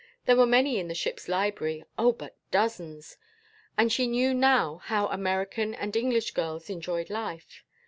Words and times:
There 0.25 0.35
were 0.35 0.47
many 0.47 0.79
in 0.79 0.87
the 0.87 0.95
ship's 0.95 1.27
library, 1.27 1.83
oh, 1.95 2.11
but 2.11 2.35
dozens! 2.49 3.17
and 3.77 3.91
she 3.93 4.07
knew 4.07 4.33
now 4.33 4.77
how 4.85 5.05
American 5.09 5.75
and 5.75 5.95
English 5.95 6.31
girls 6.31 6.71
enjoyed 6.71 7.11
life. 7.11 7.63